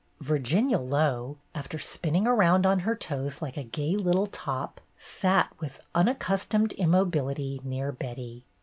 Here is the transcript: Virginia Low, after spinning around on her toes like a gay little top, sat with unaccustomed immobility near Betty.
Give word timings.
Virginia 0.19 0.79
Low, 0.79 1.37
after 1.53 1.77
spinning 1.77 2.25
around 2.25 2.65
on 2.65 2.79
her 2.79 2.95
toes 2.95 3.39
like 3.39 3.55
a 3.55 3.63
gay 3.63 3.95
little 3.95 4.25
top, 4.25 4.81
sat 4.97 5.53
with 5.59 5.79
unaccustomed 5.93 6.73
immobility 6.73 7.61
near 7.63 7.91
Betty. 7.91 8.43